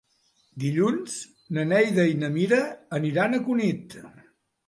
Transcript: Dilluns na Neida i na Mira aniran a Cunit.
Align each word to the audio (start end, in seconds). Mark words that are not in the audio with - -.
Dilluns 0.61 1.17
na 1.57 1.65
Neida 1.73 2.07
i 2.13 2.17
na 2.23 2.29
Mira 2.37 2.61
aniran 3.01 3.39
a 3.39 3.43
Cunit. 3.51 3.97